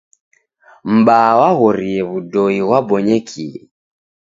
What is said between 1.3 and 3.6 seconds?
waghorie w'udoi ghwabonyekie.